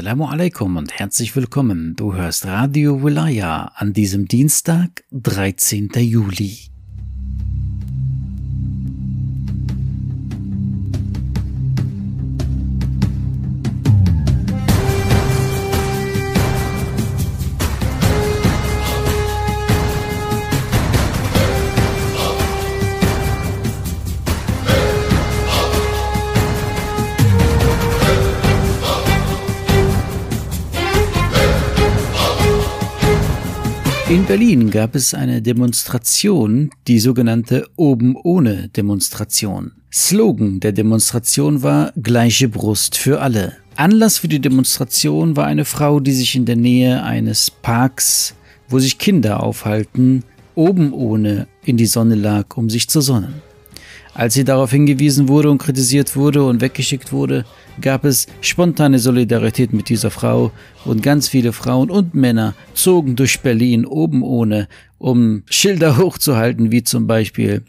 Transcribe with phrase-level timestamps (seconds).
[0.00, 1.94] Assalamu alaikum und herzlich willkommen.
[1.94, 5.90] Du hörst Radio Wilaya an diesem Dienstag, 13.
[5.98, 6.70] Juli.
[34.30, 39.72] Berlin gab es eine Demonstration, die sogenannte Oben ohne Demonstration.
[39.92, 43.56] Slogan der Demonstration war Gleiche Brust für alle.
[43.74, 48.36] Anlass für die Demonstration war eine Frau, die sich in der Nähe eines Parks,
[48.68, 50.22] wo sich Kinder aufhalten,
[50.54, 53.42] oben ohne in die Sonne lag, um sich zu sonnen.
[54.14, 57.44] Als sie darauf hingewiesen wurde und kritisiert wurde und weggeschickt wurde,
[57.80, 60.50] gab es spontane Solidarität mit dieser Frau
[60.84, 66.82] und ganz viele Frauen und Männer zogen durch Berlin oben ohne, um Schilder hochzuhalten, wie
[66.82, 67.62] zum Beispiel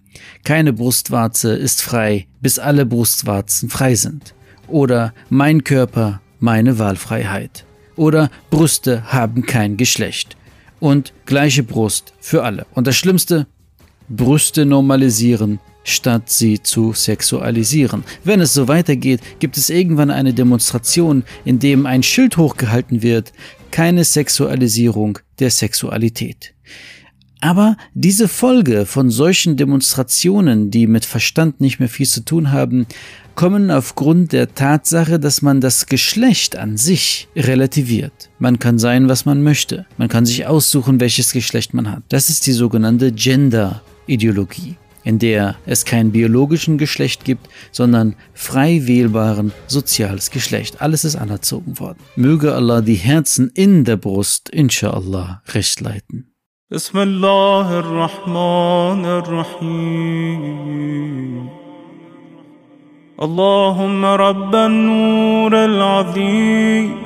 [0.44, 4.33] Keine Brustwarze ist frei, bis alle Brustwarzen frei sind.
[4.67, 7.66] Oder Mein Körper, meine Wahlfreiheit.
[7.95, 10.38] Oder Brüste haben kein Geschlecht.
[10.80, 12.66] Und gleiche Brust für alle.
[12.73, 13.45] Und das Schlimmste,
[14.09, 18.04] Brüste normalisieren, statt sie zu sexualisieren.
[18.24, 23.34] Wenn es so weitergeht, gibt es irgendwann eine Demonstration, in dem ein Schild hochgehalten wird,
[23.72, 26.54] keine Sexualisierung der Sexualität.
[27.44, 32.86] Aber diese Folge von solchen Demonstrationen, die mit Verstand nicht mehr viel zu tun haben,
[33.34, 38.30] kommen aufgrund der Tatsache, dass man das Geschlecht an sich relativiert.
[38.38, 39.88] Man kann sein, was man möchte.
[39.98, 42.04] Man kann sich aussuchen, welches Geschlecht man hat.
[42.10, 44.76] Das ist die sogenannte Gender-Ideologie
[45.07, 50.83] in der es kein biologischen Geschlecht gibt, sondern frei wählbaren soziales Geschlecht.
[50.83, 51.98] Alles ist anerzogen worden.
[52.17, 56.33] Möge Allah die Herzen in der Brust, inshallah, recht leiten.
[56.70, 60.36] بسم الله الرحمن الرحيم
[63.23, 66.97] اللهم رب النور العظيم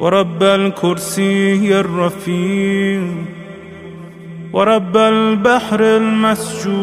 [0.00, 3.33] ورب الكرسي الرفيع
[4.55, 6.75] ورب البحر المسجور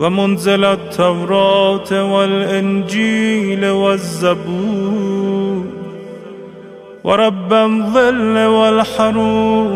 [0.00, 5.64] ومنزل التوراة والإنجيل والزبور
[7.04, 9.72] ورب الظل والحرور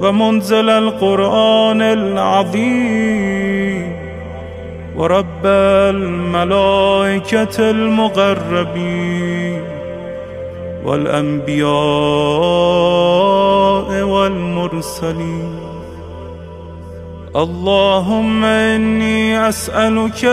[0.00, 3.38] ومنزل القرآن العظيم
[4.96, 5.46] ورب
[5.94, 9.38] الملائكة المقربين
[10.88, 11.68] والأنبياء
[14.02, 15.58] والمرسلين.
[17.36, 20.24] اللهم إني أسألك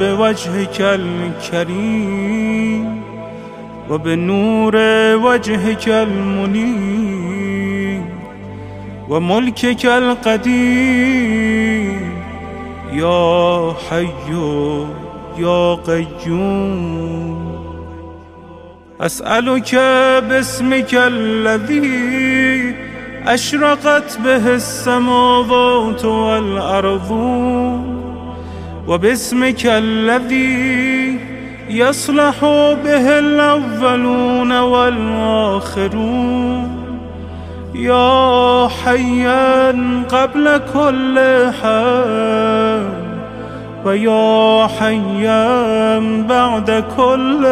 [0.00, 2.22] بوجهك الكريم
[3.90, 4.76] وبنور
[5.16, 7.22] وجهك المنير
[9.08, 11.32] وملكك القديم.
[12.92, 14.08] يا حي
[15.38, 17.51] يا قيوم.
[19.00, 19.74] أسألك
[20.28, 22.74] باسمك الذي
[23.26, 27.10] أشرقت به السماوات والأرض
[28.88, 31.18] وباسمك الذي
[31.68, 32.40] يصلح
[32.84, 36.12] به الأولون والآخرون
[37.74, 39.70] يا حيا
[40.08, 41.18] قبل كل
[41.62, 42.82] حي
[43.84, 45.98] ويا حيا
[46.28, 47.46] بعد كل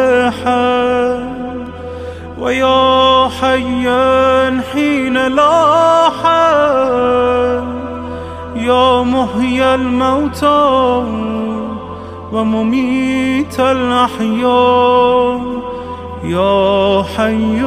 [0.44, 0.79] حي
[2.40, 7.60] ويا حيا حين لا حي
[8.56, 11.04] يا محيي الموتى
[12.32, 15.40] ومميت الأحياء
[16.24, 17.62] يا حي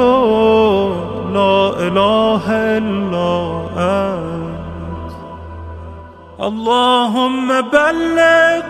[1.33, 5.13] لا إله إلا أنت.
[6.41, 8.63] اللهم بلغ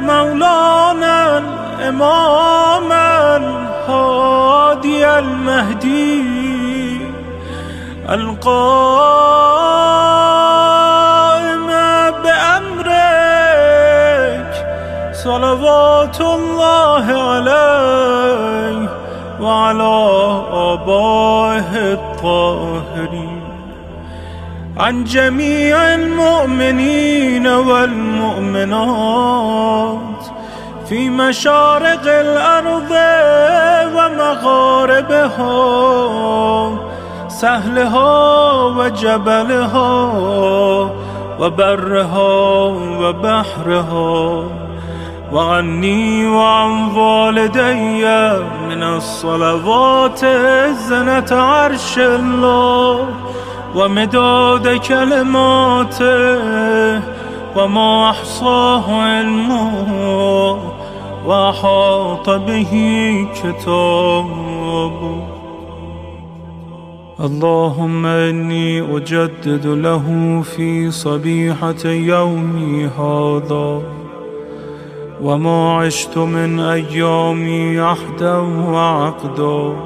[0.00, 2.92] مولانا الإمام
[3.88, 6.22] الهادي المهدي
[8.08, 8.88] القائم
[12.22, 13.44] بأمرك
[15.12, 18.88] صلوات الله عليه
[19.40, 19.96] وعلى
[20.52, 23.42] آبائه الطاهرين.
[24.76, 28.78] عن جميع المؤمنين والمؤمنات
[30.88, 32.90] فی مشارق الارض
[33.94, 35.48] و مغاربها
[37.28, 40.10] سهلها و جبلها
[41.40, 44.44] و برها و بحرها.
[45.32, 46.90] و عنی و عن
[48.68, 50.26] من الصلوات
[50.72, 52.98] زنت عرش الله
[53.74, 56.38] و مداد کلماته
[57.56, 60.77] و ما احصاه علمه.
[61.28, 62.72] وأحاط به
[63.34, 64.98] كتابه
[67.20, 73.82] اللهم إني أجدد له في صبيحة يومي هذا
[75.22, 78.36] وما عشت من أيامي عهدا
[78.72, 79.76] وعقدا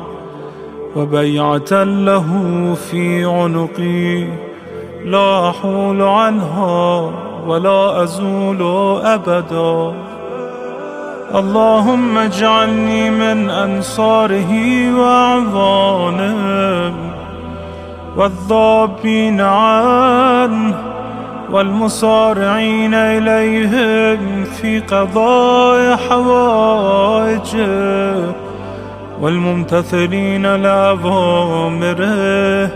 [0.96, 2.28] وبيعة له
[2.74, 4.26] في عنقي
[5.04, 7.12] لا أحول عنها
[7.46, 8.62] ولا أزول
[9.04, 10.11] أبدا.
[11.34, 14.52] اللهم اجعلني من أنصاره
[14.94, 16.94] وأعوانه
[18.16, 20.74] والضابين عنه
[21.50, 27.74] والمصارعين إليهم في قضاء حوائجه
[29.20, 32.70] والممتثلين لأوامره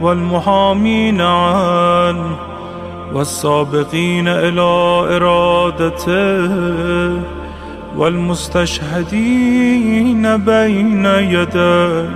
[0.00, 2.36] والمحامين عنه
[3.14, 4.60] والسابقين إلى
[5.16, 6.50] إرادته
[7.96, 9.16] والمستشهدين
[10.36, 12.10] بين يديه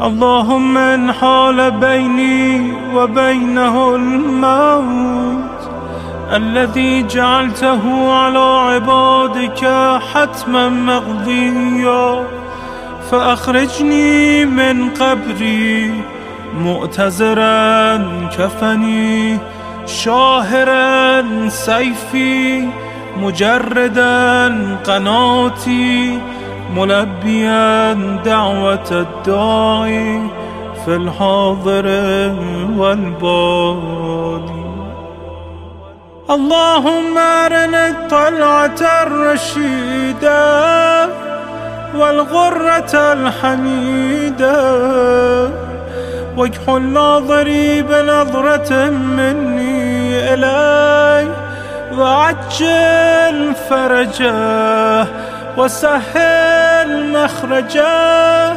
[0.00, 5.70] اللهم ان حال بيني وبينه الموت
[6.32, 9.64] الذي جعلته على عبادك
[10.12, 12.26] حتما مقضيا.
[13.10, 15.92] فأخرجني من قبري
[16.60, 17.96] مؤتزرا
[18.38, 19.38] كفني
[19.86, 22.68] شاهرا سيفي
[23.22, 24.54] مجردا
[24.84, 26.18] قناتي
[26.76, 27.92] ملبيا
[28.24, 30.22] دعوة الداعي
[30.84, 31.86] في الحاضر
[32.76, 34.66] والبادي
[36.30, 40.46] اللهم أرنا الطلعة الرشيدة
[41.94, 44.56] والغرة الحميدة.
[46.36, 51.45] وجه الناظري بنظرة مني إلي.
[51.98, 55.06] وعجل فرجه
[55.56, 58.52] وسهل مخرجه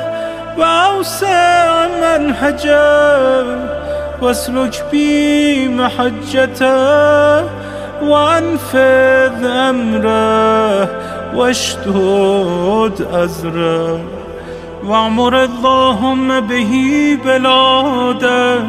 [0.57, 3.69] وأوسع منهجه
[4.21, 7.43] واسلك بي محجته
[8.03, 10.89] وأنفذ أمره
[11.35, 13.99] واشتد أزره
[14.85, 16.73] واعمر اللهم به
[17.25, 18.63] بلادك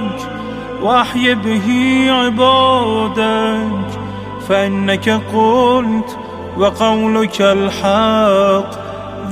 [0.83, 1.69] وأحي به
[2.11, 4.00] عبادك
[4.49, 6.19] فإنك قلت
[6.57, 8.71] وقولك الحق.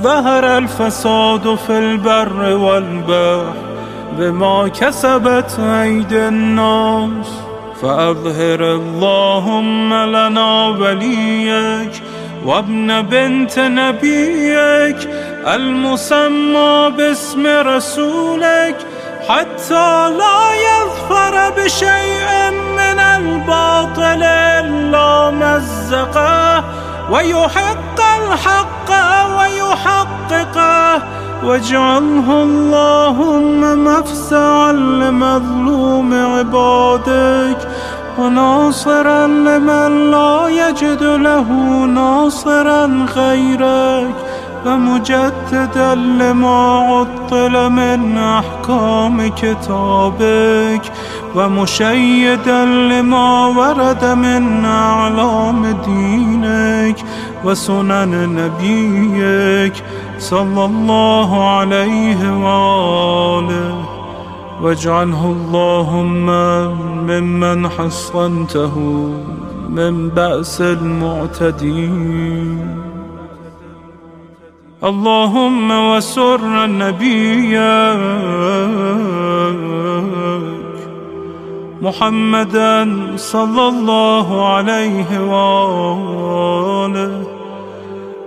[0.01, 3.53] ظهر الفساد في البر والبحر
[4.17, 7.27] بما كسبت أيدي الناس.
[7.81, 12.01] فأظهر اللهم لنا وليك
[12.45, 15.09] وابن بنت نبيك
[15.47, 18.75] المسمى باسم رسولك
[19.29, 24.23] حتى لا يظفر بشيء من الباطل.
[24.89, 25.29] إلا
[27.11, 28.89] ويحق الحق
[29.37, 31.03] ويحققه
[31.43, 37.57] واجعله اللهم مفزعا لمظلوم عبادك
[38.19, 41.47] وناصرا لمن لا يجد له
[41.85, 44.28] ناصرا غيرك.
[44.65, 50.81] ومجددا لما عطل من أحكام كتابك
[51.35, 56.95] ومشيدا لما ورد من أعلام دينك
[57.45, 59.83] وسنن نبيك
[60.19, 63.85] صلى الله عليه وآله.
[64.61, 66.25] واجعله اللهم
[67.07, 68.75] ممن حصنته
[69.69, 71.99] من بأس المعتدين.
[74.83, 77.59] اللهم وسر النبي
[81.81, 87.23] محمدا صلى الله عليه وآله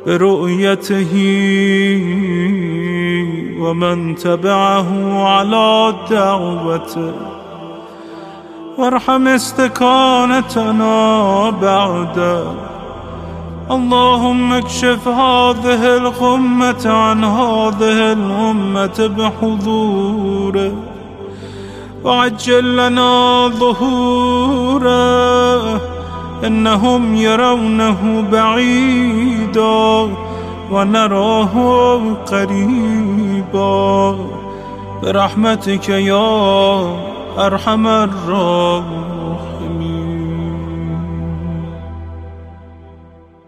[0.07, 1.15] برؤيته
[3.59, 7.13] ومن تبعه على دعوته
[8.79, 10.91] وارحم استكانتنا
[11.51, 12.72] بعده
[13.71, 20.73] اللهم اكشف هذه الغمة عن هذه الأمة بحضوره.
[22.05, 24.93] وعجل لنا ظهوره.
[26.47, 30.09] إنهم يرونه بعيدا
[30.73, 34.17] ونراه قريبا.
[35.03, 36.97] برحمتك يا
[37.39, 39.12] أرحم الراحمين.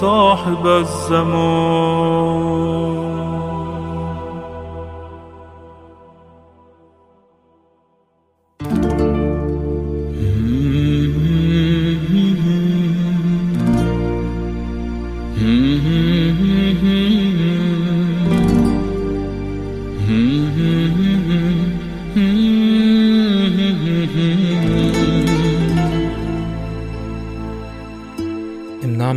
[0.00, 2.47] صاحب الزمان.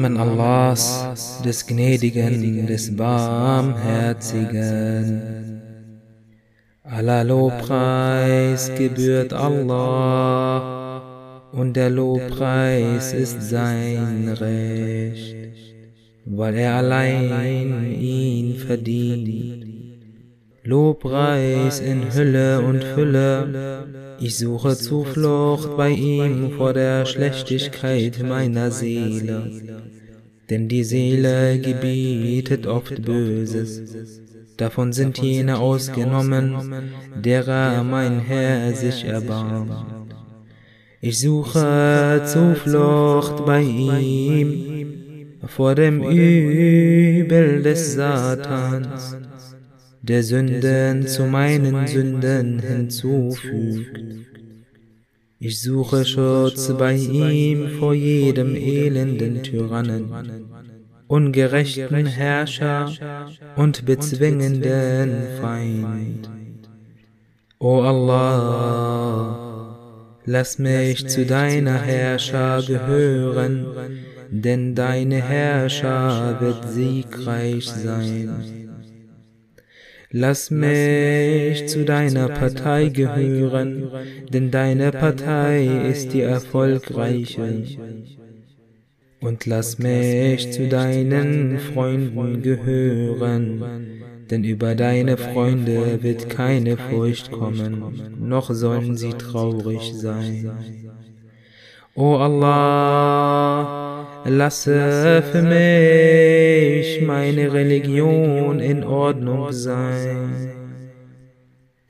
[0.02, 5.62] Namen Allahs, des Gnädigen, des Barmherzigen.
[6.84, 11.04] Aller Lobpreis gebührt Allah
[11.52, 15.36] und der Lobpreis ist sein Recht,
[16.26, 19.68] weil er allein ihn verdient.
[20.64, 23.86] Lobpreis in Hülle und Fülle,
[24.22, 29.52] ich suche Zuflucht bei ihm vor der Schlechtigkeit meiner Seele.
[30.50, 33.82] Denn die Seele gebietet oft Böses.
[34.58, 36.92] Davon sind jene ausgenommen,
[37.24, 39.74] derer mein Herr sich erbarmt.
[41.00, 45.02] Ich suche Zuflucht bei ihm
[45.48, 49.18] vor dem Übel des Satans
[50.02, 54.02] der Sünden zu meinen Sünden hinzufügt.
[55.40, 60.12] Ich suche Schutz bei ihm vor jedem elenden Tyrannen,
[61.08, 62.92] ungerechten Herrscher
[63.56, 66.30] und bezwingenden Feind.
[67.60, 69.78] O Allah,
[70.26, 73.68] lass mich zu deiner Herrscher gehören,
[74.32, 78.71] denn deine Herrscher wird siegreich sein.
[80.14, 83.90] Lass mich zu deiner Partei gehören,
[84.34, 87.64] denn deine Partei ist die erfolgreiche.
[89.22, 93.64] Und lass mich zu deinen Freunden gehören,
[94.30, 100.52] denn über deine Freunde wird keine Furcht kommen, noch sollen sie traurig sein.
[101.94, 103.91] O Allah,
[104.26, 110.52] lasse für mich meine Religion in Ordnung sein,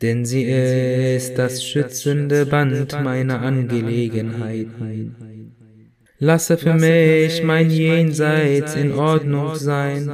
[0.02, 5.16] denn sie ist das schützende Band meiner Angelegenheiten.
[6.20, 10.10] Lasse für mich mein Jenseits in Ordnung sein,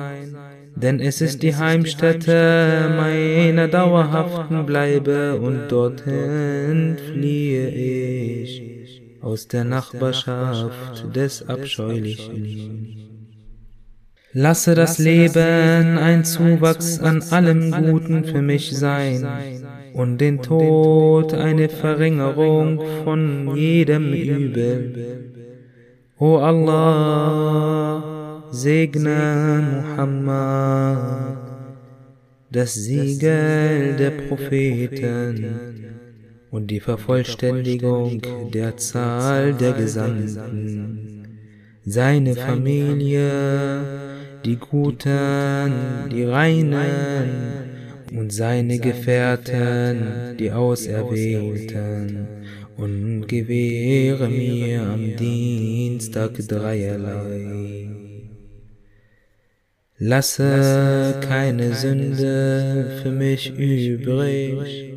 [0.75, 5.35] denn es ist die Heimstätte meiner dauerhaften Bleibe.
[5.35, 8.76] Und dorthin fliehe ich
[9.21, 13.07] aus der Nachbarschaft des Abscheulichen.
[14.33, 19.25] Lasse das Leben ein Zuwachs an allem Guten für mich sein
[19.93, 25.33] und den Tod eine Verringerung von jedem Übel.
[26.19, 28.03] O Allah,
[28.51, 31.37] segne Muhammad,
[32.51, 35.96] das Siegel der Propheten
[36.51, 41.39] und die Vervollständigung der Zahl der Gesandten,
[41.85, 43.81] seine Familie,
[44.45, 47.29] die Guten, die Reinen
[48.11, 52.27] und seine Gefährten, die Auserwählten,
[52.77, 57.89] und gewähre mir am Dienstag dreierlei.
[59.99, 64.96] Lasse keine Sünde für mich übrig,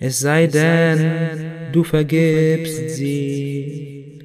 [0.00, 4.20] es sei denn, du vergibst sie.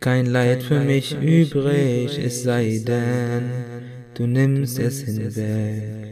[0.00, 3.44] Kein Leid für mich übrig, es sei denn,
[4.14, 6.02] du nimmst es hinweg.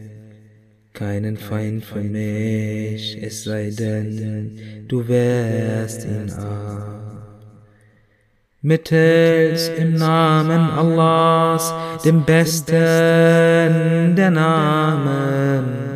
[0.93, 7.01] Keinen Feind für mich, es sei denn, du wehrst ihn ab.
[8.63, 11.73] Mittels im Namen Allahs,
[12.05, 15.90] dem besten der Namen,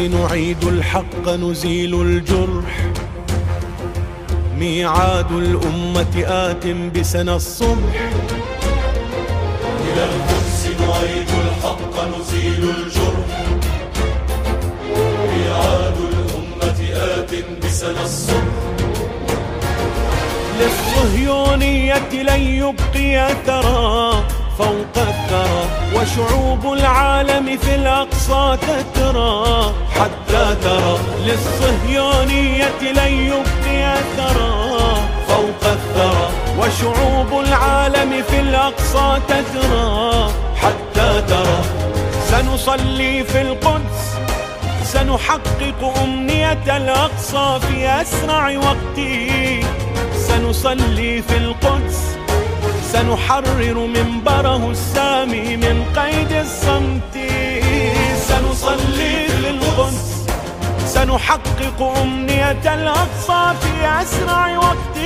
[0.00, 2.90] نعيد الحق نزيل الجرح.
[4.58, 8.10] ميعاد الأمة آت بسنى الصبح.
[9.86, 13.46] إلى القدس نعيد الحق نزيل الجرح.
[15.36, 17.30] ميعاد الأمة آت
[17.64, 18.60] بسنى الصبح.
[20.60, 24.24] للصهيونية لن يبقي أثرا.
[24.58, 27.74] فوق الثرى وشعوب العالم في
[28.30, 30.98] الأقصى تترى حتى ترى.
[31.26, 34.94] للصهيونية لن يبقي أثرا.
[35.28, 41.62] فوق الثرى وشعوب العالم في الأقصى تترى حتى ترى
[42.30, 44.00] سنصلي في القدس.
[44.84, 48.98] سنحقق أمنية الأقصى في أسرع وقت.
[50.14, 52.16] سنصلي في القدس.
[52.92, 57.29] سنحرر منبره السامي من قيد الصمت.
[58.70, 60.26] سنصلي في القدس
[60.86, 64.96] سنحقق أمنية الأقصى في أسرع وقت.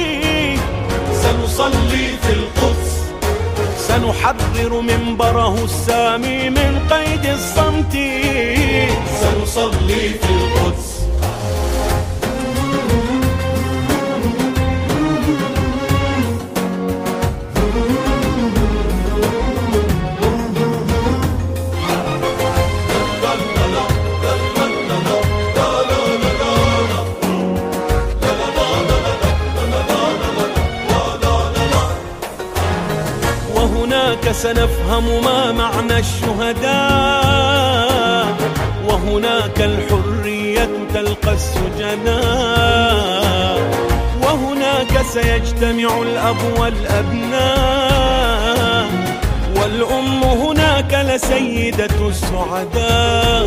[1.13, 2.93] سنصلي في القدس.
[3.89, 7.93] سنحرر منبره السامي من قيد الصمت.
[9.21, 10.94] سنصلي في القدس.
[33.65, 36.67] وهناك سنفهم ما معنى الشهداء
[38.89, 42.75] وهناك الحرية تلقى السجناء
[44.23, 47.65] وهناك سيجتمع الأب والأبناء
[49.57, 53.45] والأم هناك لسيدة السعداء.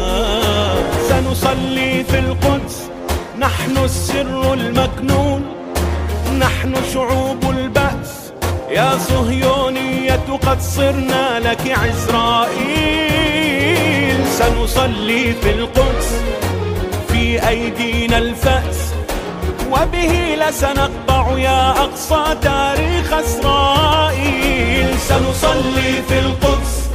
[1.10, 2.90] سنصلي في القدس
[3.40, 5.46] نحن السر المكنون
[6.40, 8.27] نحن شعوب البأس.
[8.70, 12.98] يا صهيونية قد صرنا لك عزرائيل.
[14.28, 16.22] سنصلي في القدس
[17.08, 18.94] في أيدينا الفأس.
[19.72, 25.00] وبه لسنقطع يا أقصى تاريخ إسرائيل.
[25.00, 26.88] سنصلي في القدس.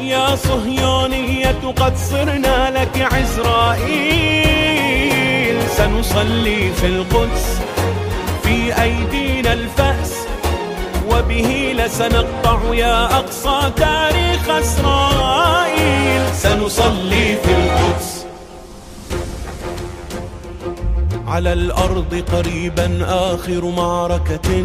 [0.00, 2.41] يا صهيونية قد صرنا
[6.02, 7.60] سنصلي في القدس
[8.42, 10.14] في أيدينا الفأس
[11.10, 16.34] وبه لسنقطع يا أقصى تاريخ إسرائيل.
[16.34, 18.26] سنصلي في القدس.
[21.26, 24.64] على الأرض قريبا آخر معركة.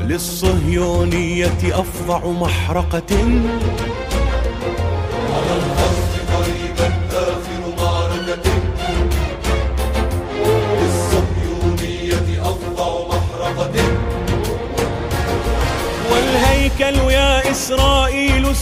[0.00, 3.40] للصهيونية أفظع محرقة.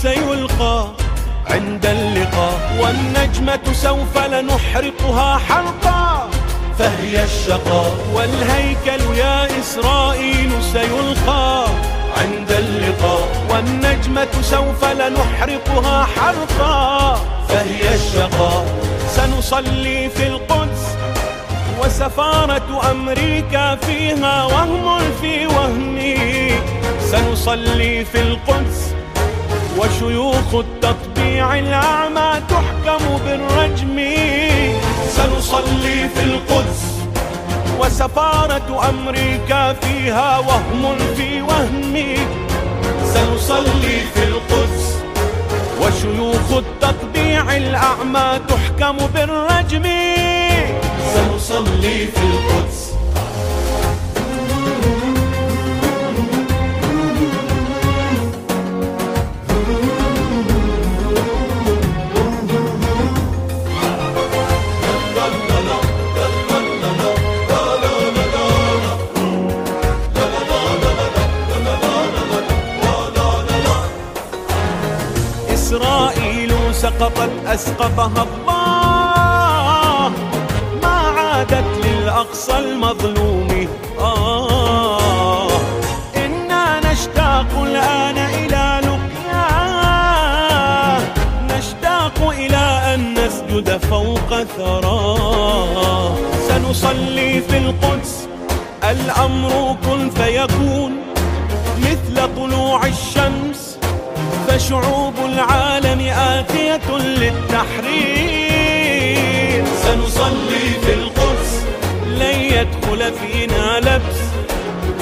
[0.05, 0.87] سيلقى
[1.47, 6.31] عند اللقاء والنجمة سوف لنحرقها حرقا
[6.79, 11.67] فهي الشقاء والهيكل يا إسرائيل سيلقى
[12.17, 17.15] عند اللقاء والنجمة سوف لنحرقها حرقا
[17.49, 18.67] فهي الشقاء.
[19.09, 20.85] سنصلي في القدس
[21.81, 26.51] وسفارة أمريكا فيها وهم في وهمي.
[27.01, 28.94] سنصلي في القدس
[29.79, 33.99] وشيوخ التطبيع الأعمى تحكم بالرجم.
[35.09, 36.83] سنصلي في القدس
[37.81, 42.17] وسفارة أمريكا فيها وهم في وهمي
[43.15, 44.97] سنصلي في القدس
[45.81, 49.87] وشيوخ التطبيع الأعمى تحكم بالرجم.
[51.15, 52.84] سنصلي في القدس
[75.75, 80.13] إسرائيل سقطت أسقطها الله.
[80.83, 83.69] ما عادت للأقصى المظلوم.
[83.99, 85.49] آه.
[86.17, 89.49] إنا نشتاق الآن إلى لقيا
[91.51, 96.15] نشتاق إلى أن نسجد فوق ثراه.
[96.49, 98.29] سنصلي في القدس.
[98.91, 100.93] الأمر كن فيكون.
[101.79, 103.44] مثل طلوع الشمس.
[104.55, 108.05] فشعوب العالم آتية للتحرير.
[109.83, 111.65] سنصلي في القدس
[112.07, 114.21] لن يدخل فينا لبس.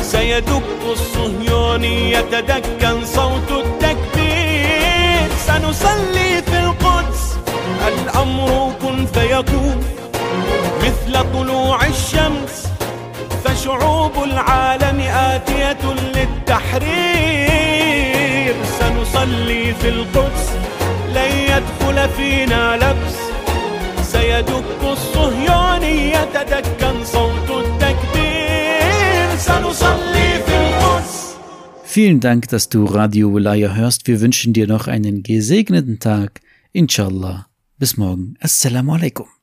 [0.02, 0.62] سيدك
[0.92, 5.28] الصهيوني يتدكن صوت التكبير.
[5.46, 7.36] سنصلي في القدس
[7.88, 9.84] الأمر كن فيكون
[10.80, 12.68] مثل طلوع الشمس.
[13.44, 15.82] فشعوب العالم آتية
[16.14, 17.42] للتحرير.
[19.11, 20.49] سنصلي في القدس
[21.15, 23.17] لن يدخل فينا لبس
[24.11, 31.27] سيدك الصهيوني يتدكن صوت التكبير سنصلي في القدس
[31.83, 34.07] Vielen Dank, dass du Radio Wilaya hörst.
[34.07, 36.41] Wir wünschen dir noch einen gesegneten Tag.
[36.71, 37.47] Inshallah.
[37.79, 38.35] Bis morgen.
[38.39, 39.27] Assalamu alaikum.